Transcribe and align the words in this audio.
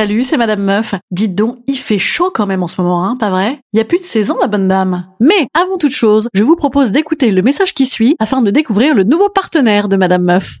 Salut, 0.00 0.24
c'est 0.24 0.38
Madame 0.38 0.62
Meuf. 0.62 0.94
Dites 1.10 1.34
donc, 1.34 1.58
il 1.66 1.76
fait 1.76 1.98
chaud 1.98 2.30
quand 2.32 2.46
même 2.46 2.62
en 2.62 2.68
ce 2.68 2.80
moment, 2.80 3.04
hein, 3.04 3.16
pas 3.20 3.28
vrai? 3.28 3.60
Il 3.74 3.76
y 3.76 3.80
a 3.80 3.84
plus 3.84 3.98
de 3.98 4.02
saison, 4.02 4.38
la 4.40 4.46
bonne 4.46 4.66
dame. 4.66 5.04
Mais 5.20 5.46
avant 5.52 5.76
toute 5.76 5.92
chose, 5.92 6.30
je 6.32 6.42
vous 6.42 6.56
propose 6.56 6.90
d'écouter 6.90 7.30
le 7.32 7.42
message 7.42 7.74
qui 7.74 7.84
suit 7.84 8.16
afin 8.18 8.40
de 8.40 8.50
découvrir 8.50 8.94
le 8.94 9.04
nouveau 9.04 9.28
partenaire 9.28 9.90
de 9.90 9.96
Madame 9.96 10.22
Meuf. 10.22 10.60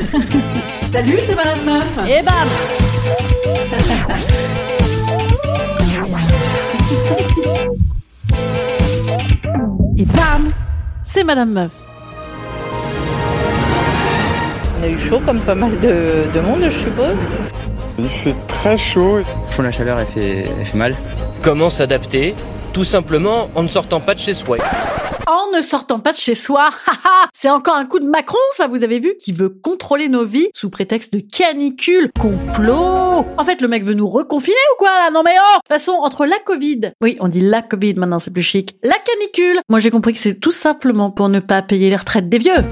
Salut, 0.92 1.18
c'est 1.24 1.34
Madame 1.34 1.64
Meuf. 1.64 1.98
Et 2.08 2.22
bam 2.22 2.34
Et 9.96 10.04
bam 10.04 10.50
C'est 11.04 11.24
Madame 11.24 11.52
Meuf. 11.52 11.70
On 14.78 14.84
a 14.84 14.88
eu 14.88 14.98
chaud 14.98 15.20
comme 15.24 15.40
pas 15.40 15.54
mal 15.54 15.78
de, 15.80 16.24
de 16.34 16.40
monde, 16.40 16.62
je 16.64 16.70
suppose. 16.70 17.26
Il 17.98 18.08
fait 18.08 18.34
très 18.48 18.76
chaud. 18.76 19.20
La 19.58 19.70
chaleur, 19.70 19.98
elle 19.98 20.06
fait, 20.06 20.46
elle 20.58 20.64
fait 20.64 20.78
mal. 20.78 20.94
Comment 21.42 21.68
s'adapter? 21.68 22.34
Tout 22.72 22.84
simplement 22.84 23.50
en 23.54 23.62
ne 23.62 23.68
sortant 23.68 24.00
pas 24.00 24.14
de 24.14 24.20
chez 24.20 24.32
soi. 24.32 24.56
En 25.30 25.56
ne 25.56 25.62
sortant 25.62 26.00
pas 26.00 26.10
de 26.10 26.16
chez 26.16 26.34
soi, 26.34 26.70
c'est 27.34 27.50
encore 27.50 27.76
un 27.76 27.86
coup 27.86 28.00
de 28.00 28.06
Macron, 28.08 28.36
ça 28.50 28.66
vous 28.66 28.82
avez 28.82 28.98
vu, 28.98 29.14
qui 29.14 29.30
veut 29.30 29.48
contrôler 29.48 30.08
nos 30.08 30.24
vies 30.24 30.48
sous 30.56 30.70
prétexte 30.70 31.12
de 31.12 31.20
canicule, 31.20 32.10
complot. 32.18 33.24
En 33.38 33.44
fait, 33.44 33.60
le 33.60 33.68
mec 33.68 33.84
veut 33.84 33.94
nous 33.94 34.08
reconfiner 34.08 34.56
ou 34.72 34.76
quoi 34.76 34.88
là? 34.88 35.12
Non 35.12 35.22
mais 35.24 35.36
oh! 35.36 35.58
De 35.58 35.58
toute 35.58 35.68
façon, 35.68 35.92
entre 35.92 36.26
la 36.26 36.40
Covid, 36.40 36.94
oui, 37.00 37.16
on 37.20 37.28
dit 37.28 37.40
la 37.40 37.62
Covid 37.62 37.94
maintenant, 37.94 38.18
c'est 38.18 38.32
plus 38.32 38.42
chic, 38.42 38.76
la 38.82 38.96
canicule, 38.96 39.60
moi 39.68 39.78
j'ai 39.78 39.92
compris 39.92 40.14
que 40.14 40.18
c'est 40.18 40.40
tout 40.40 40.50
simplement 40.50 41.12
pour 41.12 41.28
ne 41.28 41.38
pas 41.38 41.62
payer 41.62 41.90
les 41.90 41.96
retraites 41.96 42.28
des 42.28 42.38
vieux. 42.38 42.64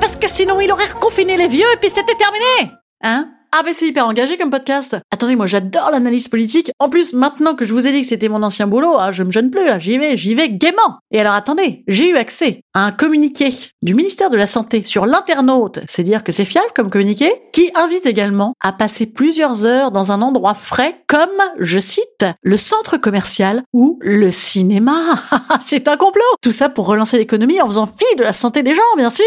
Parce 0.00 0.16
que 0.16 0.28
sinon 0.30 0.62
il 0.62 0.72
aurait 0.72 0.88
reconfiné 0.88 1.36
les 1.36 1.48
vieux 1.48 1.66
et 1.74 1.76
puis 1.76 1.90
c'était 1.90 2.16
terminé. 2.16 2.72
Hein? 3.02 3.28
Ah 3.50 3.62
ben 3.64 3.72
c'est 3.72 3.86
hyper 3.86 4.06
engagé 4.06 4.36
comme 4.36 4.50
podcast. 4.50 4.96
Attendez, 5.10 5.34
moi 5.34 5.46
j'adore 5.46 5.90
l'analyse 5.90 6.28
politique. 6.28 6.70
En 6.78 6.90
plus, 6.90 7.14
maintenant 7.14 7.54
que 7.54 7.64
je 7.64 7.72
vous 7.72 7.86
ai 7.86 7.92
dit 7.92 8.02
que 8.02 8.06
c'était 8.06 8.28
mon 8.28 8.42
ancien 8.42 8.66
boulot, 8.66 8.96
ah, 8.98 9.10
je 9.10 9.22
me 9.22 9.30
gêne 9.30 9.50
plus 9.50 9.64
là, 9.64 9.78
j'y 9.78 9.96
vais, 9.96 10.16
j'y 10.16 10.34
vais 10.34 10.50
gaiement. 10.50 10.98
Et 11.10 11.20
alors 11.20 11.34
attendez, 11.34 11.82
j'ai 11.88 12.10
eu 12.10 12.16
accès 12.16 12.62
à 12.74 12.84
un 12.84 12.92
communiqué 12.92 13.48
du 13.82 13.94
ministère 13.94 14.30
de 14.30 14.36
la 14.36 14.46
Santé 14.46 14.84
sur 14.84 15.06
l'internaute, 15.06 15.80
c'est 15.88 16.02
dire 16.02 16.24
que 16.24 16.32
c'est 16.32 16.44
fiable 16.44 16.68
comme 16.74 16.90
communiqué, 16.90 17.32
qui 17.52 17.70
invite 17.74 18.06
également 18.06 18.54
à 18.60 18.72
passer 18.72 19.06
plusieurs 19.06 19.64
heures 19.64 19.92
dans 19.92 20.12
un 20.12 20.20
endroit 20.20 20.54
frais 20.54 21.02
comme, 21.06 21.28
je 21.58 21.80
cite, 21.80 22.26
le 22.42 22.56
centre 22.56 22.96
commercial 22.98 23.62
ou 23.72 23.98
le 24.02 24.30
cinéma. 24.30 25.20
c'est 25.60 25.88
un 25.88 25.96
complot. 25.96 26.22
Tout 26.42 26.52
ça 26.52 26.68
pour 26.68 26.86
relancer 26.86 27.16
l'économie 27.16 27.60
en 27.60 27.66
faisant 27.66 27.86
fi 27.86 28.16
de 28.16 28.22
la 28.22 28.32
santé 28.32 28.62
des 28.62 28.74
gens, 28.74 28.82
bien 28.96 29.10
sûr. 29.10 29.24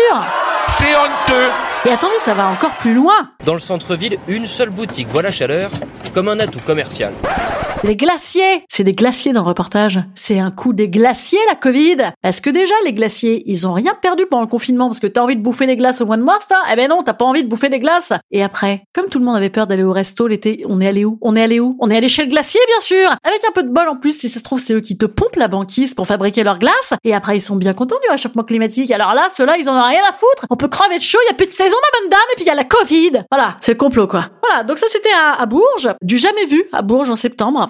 C'est 0.78 0.96
honteux. 0.96 1.71
Et 1.84 1.90
attendez, 1.90 2.20
ça 2.20 2.36
va 2.36 2.48
encore 2.48 2.76
plus 2.76 2.94
loin. 2.94 3.31
Dans 3.44 3.56
le 3.56 3.59
centre-ville, 3.59 4.18
une 4.28 4.46
seule 4.46 4.69
boutique 4.69 5.08
voit 5.08 5.24
la 5.24 5.31
chaleur 5.31 5.72
comme 6.14 6.28
un 6.28 6.40
atout 6.40 6.59
commercial. 6.59 7.12
Les 7.84 7.96
glaciers 7.96 8.64
C'est 8.69 8.84
des 8.84 8.94
glaciers 8.94 9.34
dans 9.34 9.42
le 9.42 9.47
reportage. 9.47 10.00
C'est 10.14 10.38
un 10.38 10.52
coup 10.52 10.72
des 10.72 10.88
glaciers, 10.88 11.40
la 11.47 11.56
Covid 11.56 11.97
Parce 12.22 12.40
que 12.40 12.52
déjà, 12.52 12.75
les 12.86 12.94
glaciers, 12.94 13.42
ils 13.47 13.68
ont 13.68 13.74
rien 13.74 13.96
perdu 14.00 14.28
pendant 14.28 14.44
le 14.44 14.47
confinement? 14.47 14.86
Parce 14.86 15.00
que 15.00 15.08
t'as 15.08 15.22
envie 15.22 15.36
de 15.36 15.42
bouffer 15.42 15.66
les 15.66 15.75
glaces 15.75 16.00
au 16.00 16.06
mois 16.06 16.18
de 16.18 16.22
mars, 16.22 16.46
ça 16.47 16.62
Eh 16.72 16.75
ben 16.75 16.90
non, 16.90 17.02
t'as 17.02 17.16
pas 17.16 17.25
envie 17.25 17.44
de 17.44 17.50
bouffer 17.50 17.69
des 17.69 17.80
glaces 17.80 18.14
Et 18.30 18.44
après, 18.44 18.84
comme 18.94 19.08
tout 19.09 19.18
le 19.18 19.25
monde 19.25 19.36
avait 19.36 19.50
peur 19.50 19.66
d'aller 19.66 19.81
au 19.81 19.92
resto 19.92 20.28
l'été, 20.28 20.64
on 20.69 20.80
est 20.80 20.88
allé 20.88 21.06
où? 21.06 21.18
On 21.22 21.36
est 21.36 21.42
allé 21.42 21.59
où? 21.59 21.75
On 21.80 21.90
est 21.90 21.97
allé 21.97 22.08
chez 22.08 22.24
le 22.24 22.30
glacier, 22.30 22.59
bien 22.68 22.81
sûr 22.81 23.09
Avec 23.24 23.44
un 23.50 23.52
peu 23.52 23.64
de 23.64 23.69
bol 23.69 23.88
en 23.88 23.96
plus, 23.96 24.16
si 24.16 24.30
ça 24.30 24.38
se 24.38 24.44
trouve, 24.44 24.59
c'est 24.59 24.75
eux 24.75 24.81
qui 24.81 24.96
te 24.96 25.08
pompent 25.08 25.38
la 25.38 25.48
banquise 25.48 25.96
pour 25.96 26.06
fabriquer 26.06 26.44
leurs 26.44 26.59
glaces. 26.59 26.94
Et 27.03 27.16
après, 27.16 27.38
ils 27.38 27.42
sont 27.42 27.56
bien 27.56 27.74
contents 27.74 27.98
du 28.03 28.12
réchauffement 28.12 28.44
climatique. 28.44 28.92
Alors 28.92 29.16
là, 29.16 29.30
ceux-là, 29.36 29.58
ils 29.58 29.68
en 29.68 29.75
ont 29.75 29.88
rien 29.88 30.03
à 30.08 30.13
foutre 30.13 30.46
On 30.52 30.56
peut 30.56 30.68
crever 30.68 30.98
de 30.98 31.03
chaud, 31.03 31.18
y 31.28 31.31
a 31.31 31.36
plus 31.36 31.48
de 31.48 31.52
saison, 31.52 31.75
ma 31.75 32.00
bonne 32.00 32.09
dame, 32.12 32.19
et 32.34 32.36
puis 32.36 32.46
y 32.46 32.50
a 32.52 32.56
la 32.56 32.63
Covid 32.63 33.24
Voilà, 33.31 33.58
c'est 33.59 33.72
le 33.72 33.78
complot, 33.80 34.06
quoi. 34.06 34.25
Voilà, 34.48 34.63
donc 34.63 34.78
ça, 34.78 34.86
c'était 34.88 35.09
à, 35.19 35.42
à 35.42 35.46
Bourges. 35.48 35.90
Du 36.03 36.19
jamais 36.19 36.46
vu 36.46 36.63
à 36.74 36.84
Bourges 36.84 37.09
en 37.09 37.16
septembre. 37.16 37.69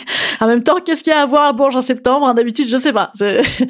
En 0.41 0.47
même 0.47 0.63
temps, 0.63 0.77
qu'est-ce 0.83 1.03
qu'il 1.03 1.13
y 1.13 1.15
a 1.15 1.21
à 1.21 1.25
voir 1.27 1.43
à 1.43 1.53
Bourges 1.53 1.75
en 1.75 1.81
septembre 1.81 2.27
hein, 2.27 2.33
D'habitude, 2.33 2.67
je 2.67 2.77
sais 2.77 2.91
pas. 2.91 3.11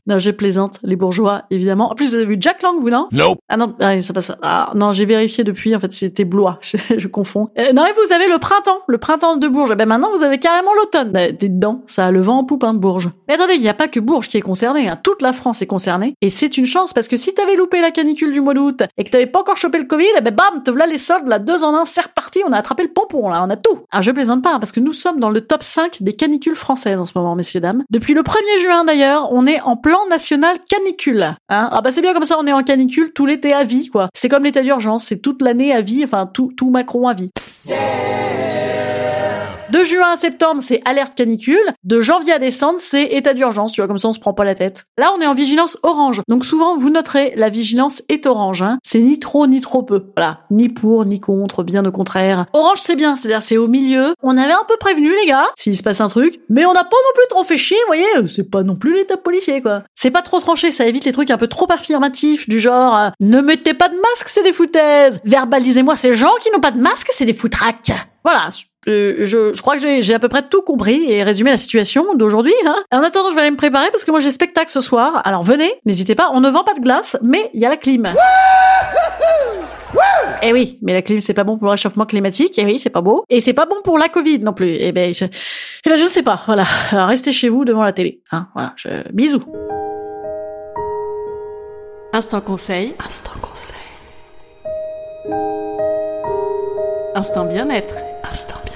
Non, 0.08 0.20
je 0.20 0.32
plaisante, 0.32 0.80
les 0.84 0.96
bourgeois, 0.96 1.44
évidemment. 1.52 1.92
En 1.92 1.96
plus, 1.96 2.08
vous 2.08 2.16
avez 2.16 2.26
vu 2.26 2.38
Jack 2.40 2.64
Lang, 2.64 2.76
vous, 2.80 2.90
non? 2.90 3.08
Nope. 3.12 3.40
Ah 3.50 3.58
non, 3.58 3.76
ah, 3.82 4.02
c'est 4.02 4.14
pas 4.14 4.22
ça. 4.22 4.38
Ah, 4.42 4.72
non, 4.76 4.92
j'ai 4.92 5.06
vérifié 5.06 5.44
depuis, 5.44 5.76
en 5.76 5.80
fait, 5.80 5.92
c'était 5.94 6.26
Blois. 6.26 6.60
Je, 6.72 6.78
je 6.98 7.08
confonds. 7.08 7.48
Euh, 7.60 7.74
non, 7.74 7.84
et 7.86 7.92
vous 7.94 8.14
avez 8.14 8.28
le 8.28 8.38
printemps, 8.40 8.80
le 8.88 8.98
printemps 8.98 9.36
de 9.36 9.48
Bourges. 9.48 9.70
Eh 9.74 9.76
Ben 9.76 9.86
maintenant, 9.86 10.10
vous 10.16 10.24
avez 10.24 10.38
carrément 10.38 10.74
l'automne. 10.74 11.12
Euh, 11.16 11.32
T'es 11.38 11.50
dedans, 11.50 11.84
ça 11.88 12.08
a 12.08 12.12
le 12.12 12.22
vent 12.22 12.40
en 12.40 12.44
poupe, 12.46 12.64
hein, 12.64 12.74
de 12.74 12.80
Bourges. 12.80 13.10
Mais 13.28 13.34
attendez, 13.36 13.56
il 13.56 13.62
n'y 13.62 13.70
a 13.70 13.74
pas 13.74 13.88
que 13.88 14.00
Bourges 14.00 14.28
qui 14.28 14.38
est 14.38 14.42
concerné. 14.42 14.88
Hein. 14.88 14.98
Toute 15.02 15.22
la 15.22 15.34
France 15.34 15.62
est 15.62 15.68
concernée. 15.68 16.16
Et 16.22 16.30
c'est 16.30 16.58
une 16.58 16.66
chance, 16.66 16.94
parce 16.94 17.08
que 17.08 17.18
si 17.18 17.34
t'avais 17.34 17.56
loupé 17.56 17.82
la 17.82 17.92
canicule 17.92 18.32
du 18.32 18.42
mois 18.42 18.54
d'août 18.54 18.84
et 18.98 19.04
que 19.04 19.10
t'avais 19.10 19.28
pas 19.28 19.40
encore 19.40 19.58
chopé 19.58 19.78
le 19.78 19.86
Covid, 19.86 20.08
eh 20.18 20.22
ben 20.22 20.34
bam, 20.34 20.64
te 20.64 20.72
voilà 20.72 20.88
les 20.88 20.98
soldes, 20.98 21.28
là, 21.28 21.40
deux 21.40 21.64
en 21.64 21.76
un, 21.76 21.86
c'est 21.86 22.02
reparti, 22.02 22.42
on 22.48 22.54
a 22.54 22.58
attrapé 22.58 22.84
le 22.84 22.90
pompon, 22.90 23.30
là, 23.30 23.44
on 23.46 23.50
a 23.50 23.58
tout. 23.58 23.80
Ah, 23.92 24.02
je 24.02 24.12
plaisante 24.12 24.42
pas, 24.42 24.54
hein, 24.56 24.60
parce 24.60 24.72
que 24.72 24.80
nous 24.80 24.94
sommes 24.94 25.20
dans 25.20 25.30
le 25.30 25.42
top 25.42 25.64
5 25.64 25.98
des 26.02 26.14
canicules 26.14 26.56
françaises 26.62 27.00
en 27.00 27.06
ce 27.06 27.12
moment, 27.16 27.36
messieurs, 27.36 27.60
dames. 27.60 27.84
Depuis 27.90 28.14
le 28.14 28.22
1er 28.22 28.62
juin, 28.62 28.84
d'ailleurs, 28.86 29.32
on 29.32 29.46
est 29.46 29.60
en 29.62 29.76
plan 29.76 30.00
national 30.10 30.58
canicule. 30.70 31.24
Hein 31.50 31.70
ah 31.72 31.82
bah 31.82 31.92
c'est 31.92 32.02
bien 32.02 32.14
comme 32.14 32.26
ça, 32.26 32.38
on 32.40 32.48
est 32.48 32.54
en 32.54 32.64
canicule 32.64 33.12
tout 33.14 33.26
l'été 33.26 33.54
à 33.54 33.64
vie, 33.64 33.90
quoi. 33.90 34.10
C'est 34.14 34.30
comme 34.30 34.44
l'état 34.44 34.62
d'urgence, 34.62 35.06
c'est 35.06 35.20
toute 35.20 35.42
l'année 35.42 35.74
à 35.74 35.82
vie, 35.82 36.04
enfin 36.04 36.26
tout, 36.26 36.52
tout 36.56 36.70
Macron 36.70 37.08
à 37.08 37.14
vie. 37.14 37.32
De 39.72 39.86
juin 39.86 40.12
à 40.14 40.18
septembre, 40.18 40.62
c'est 40.62 40.82
alerte 40.84 41.16
canicule. 41.16 41.64
De 41.86 42.02
janvier 42.02 42.34
à 42.34 42.40
décembre, 42.40 42.80
c'est 42.80 43.04
état 43.04 43.34
d'urgence. 43.34 43.72
Tu 43.72 43.80
vois, 43.80 43.88
comme 43.88 43.98
ça, 43.98 44.10
on 44.10 44.14
se 44.14 44.20
prend 44.20 44.34
pas 44.34 44.44
la 44.44 44.54
tête. 44.54 44.84
Là, 44.98 45.12
on 45.18 45.22
est 45.22 45.26
en 45.26 45.34
vigilance 45.34 45.78
orange. 45.84 46.22
Donc 46.28 46.44
souvent, 46.44 46.76
vous 46.76 46.90
noterez, 46.90 47.32
la 47.38 47.50
vigilance 47.50 48.02
est 48.10 48.26
orange. 48.26 48.62
Hein. 48.62 48.80
C'est 48.84 49.00
ni 49.00 49.18
trop 49.18 49.48
ni 49.48 49.62
trop 49.62 49.82
peu. 49.82 50.08
Voilà, 50.18 50.42
ni 50.52 50.68
pour 50.68 51.06
ni 51.06 51.22
contre, 51.22 51.64
bien 51.64 51.86
au 51.86 51.92
contraire. 51.92 52.48
Orange, 52.52 52.80
c'est 52.82 52.98
bien. 52.98 53.16
C'est-à-dire, 53.16 53.42
c'est 53.42 53.56
au 53.56 53.70
milieu. 53.70 54.14
On 54.22 54.36
avait 54.36 54.52
un 54.52 54.66
peu 54.68 54.76
prévenu 54.78 55.10
les 55.22 55.28
gars, 55.28 55.48
s'il 55.56 55.78
se 55.78 55.84
passe 55.84 56.02
un 56.02 56.10
truc, 56.10 56.42
mais 56.50 56.66
on 56.66 56.74
n'a 56.74 56.84
pas 56.84 56.90
non 56.90 57.14
plus 57.16 57.28
trop 57.30 57.46
fait 57.46 57.58
chier. 57.58 57.78
Vous 57.88 57.94
voyez, 57.96 58.28
c'est 58.28 58.50
pas 58.52 58.64
non 58.64 58.76
plus 58.76 58.94
l'état 58.94 59.16
policier, 59.16 59.62
quoi. 59.62 59.84
C'est 59.96 60.12
pas 60.12 60.22
trop 60.22 60.42
tranché. 60.42 60.72
Ça 60.74 60.86
évite 60.86 61.06
les 61.06 61.14
trucs 61.14 61.32
un 61.32 61.38
peu 61.38 61.48
trop 61.48 61.72
affirmatifs, 61.72 62.50
du 62.50 62.60
genre 62.60 62.98
euh, 62.98 63.10
ne 63.22 63.40
mettez 63.40 63.74
pas 63.74 63.88
de 63.88 63.96
masque, 63.96 64.28
c'est 64.28 64.44
des 64.44 64.52
foutaises. 64.52 65.22
Verbalisez-moi 65.24 65.96
ces 65.96 66.14
gens 66.14 66.34
qui 66.42 66.52
n'ont 66.52 66.60
pas 66.60 66.72
de 66.72 66.82
masque, 66.82 67.08
c'est 67.12 67.26
des 67.26 67.34
foutraques. 67.34 67.94
Voilà, 68.26 68.50
euh, 68.88 69.16
je, 69.20 69.54
je 69.54 69.62
crois 69.62 69.78
que 69.78 70.02
j'ai 70.02 70.14
à 70.14 70.20
peu 70.20 70.30
près 70.30 70.42
tout 70.42 70.62
compris 70.62 71.12
et 71.12 71.24
résumé 71.24 71.52
la 71.52 71.58
situation 71.58 72.16
d'aujourd'hui. 72.16 72.54
Hein. 72.66 72.76
En 72.92 73.04
attendant, 73.04 73.30
je 73.30 73.36
vais 73.36 73.42
aller 73.42 73.52
me 73.52 73.58
préparer 73.58 73.92
parce 73.92 74.06
que 74.06 74.12
moi 74.12 74.20
j'ai 74.20 74.32
spectacle 74.32 74.72
ce 74.72 74.82
soir. 74.82 75.22
Alors 75.24 75.44
venez, 75.44 75.72
n'hésitez 75.86 76.16
pas. 76.16 76.30
On 76.34 76.42
ne 76.42 76.50
vend 76.50 76.64
pas 76.64 76.74
de 76.74 76.80
glace, 76.80 77.18
mais 77.22 77.50
il 77.54 77.62
y 77.62 77.66
a 77.66 77.70
la 77.70 77.78
clim. 77.78 78.08
Eh 80.42 80.54
oui, 80.54 80.80
mais 80.82 80.94
la 80.94 81.02
clim 81.02 81.20
c'est 81.20 81.34
pas 81.34 81.44
bon 81.44 81.58
pour 81.58 81.66
le 81.66 81.72
réchauffement 81.72 82.06
climatique. 82.06 82.54
Eh 82.58 82.66
oui, 82.66 82.80
c'est 82.80 82.90
pas 82.90 83.02
beau. 83.02 83.26
Et 83.30 83.40
c'est 83.40 83.54
pas 83.54 83.66
bon 83.66 83.76
pour 83.84 84.00
la 84.00 84.10
Covid 84.10 84.40
non 84.40 84.54
plus. 84.54 84.76
Eh 84.80 84.92
ben, 84.92 85.14
je, 85.14 85.26
eh 85.26 85.90
ben, 85.90 85.98
je 85.98 86.06
sais 86.06 86.24
pas. 86.24 86.42
Voilà, 86.48 86.66
Alors, 86.92 87.08
restez 87.08 87.32
chez 87.32 87.50
vous 87.50 87.66
devant 87.66 87.84
la 87.84 87.94
télé. 87.94 88.22
Hein, 88.32 88.48
voilà. 88.54 88.74
Je, 88.78 88.90
bisous. 89.12 89.44
Instant 92.14 92.42
conseil. 92.42 92.96
Instant 93.06 93.40
conseil. 93.42 93.76
Instant 97.14 97.46
bien-être. 97.46 97.96
Instant 98.24 98.56
bien-être. 98.66 98.71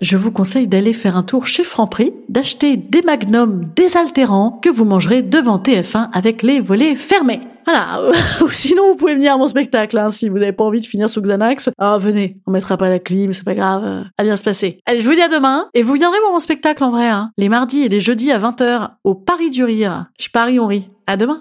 Je 0.00 0.18
vous 0.18 0.30
conseille 0.30 0.66
d'aller 0.66 0.92
faire 0.92 1.16
un 1.16 1.22
tour 1.22 1.46
chez 1.46 1.64
Franprix, 1.64 2.12
d'acheter 2.28 2.76
des 2.76 3.00
magnums 3.00 3.64
désaltérants 3.74 4.50
que 4.62 4.68
vous 4.68 4.84
mangerez 4.84 5.22
devant 5.22 5.58
TF1 5.58 6.10
avec 6.12 6.42
les 6.42 6.60
volets 6.60 6.96
fermés. 6.96 7.40
Voilà. 7.64 8.10
Ou 8.42 8.48
sinon, 8.50 8.90
vous 8.90 8.96
pouvez 8.96 9.14
venir 9.14 9.32
à 9.32 9.36
mon 9.38 9.46
spectacle, 9.46 9.96
hein, 9.98 10.10
si 10.10 10.28
vous 10.28 10.38
n'avez 10.38 10.52
pas 10.52 10.64
envie 10.64 10.80
de 10.80 10.86
finir 10.86 11.08
sous 11.08 11.22
Xanax. 11.22 11.70
Ah, 11.78 11.96
venez. 11.98 12.36
On 12.46 12.50
mettra 12.50 12.76
pas 12.76 12.90
la 12.90 12.98
clim, 12.98 13.32
c'est 13.32 13.44
pas 13.44 13.54
grave. 13.54 14.04
À 14.18 14.22
bien 14.22 14.36
se 14.36 14.44
passer. 14.44 14.78
Allez, 14.86 15.00
je 15.00 15.08
vous 15.08 15.14
dis 15.14 15.22
à 15.22 15.28
demain. 15.28 15.68
Et 15.74 15.82
vous 15.82 15.94
viendrez 15.94 16.20
voir 16.20 16.32
mon 16.32 16.40
spectacle 16.40 16.84
en 16.84 16.90
vrai, 16.90 17.08
hein. 17.08 17.32
Les 17.38 17.48
mardis 17.48 17.82
et 17.82 17.88
les 17.88 18.00
jeudis 18.00 18.30
à 18.30 18.38
20h 18.38 18.90
au 19.02 19.14
Paris 19.14 19.50
du 19.50 19.64
Rire. 19.64 20.06
Je 20.20 20.28
parie, 20.28 20.60
on 20.60 20.66
rit. 20.66 20.88
À 21.06 21.16
demain. 21.16 21.40